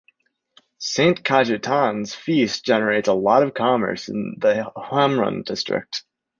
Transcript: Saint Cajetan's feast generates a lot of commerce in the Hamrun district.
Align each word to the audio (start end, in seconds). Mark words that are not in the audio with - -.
Saint 0.79 1.23
Cajetan's 1.23 2.15
feast 2.15 2.65
generates 2.65 3.07
a 3.07 3.13
lot 3.13 3.43
of 3.43 3.53
commerce 3.53 4.07
in 4.09 4.33
the 4.39 4.65
Hamrun 4.75 5.43
district. 5.45 6.03